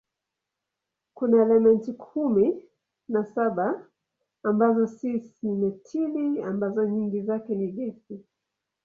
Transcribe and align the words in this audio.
Kuna 1.13 1.35
elementi 1.45 1.91
kumi 1.93 2.63
na 3.09 3.25
saba 3.25 3.87
ambazo 4.43 4.85
ni 5.03 5.19
simetili 5.21 6.41
ambazo 6.43 6.85
nyingi 6.85 7.21
zake 7.21 7.55
ni 7.55 7.71
gesi. 7.71 8.25